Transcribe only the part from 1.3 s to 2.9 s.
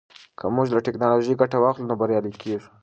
ګټه واخلو نو بریالي کیږو.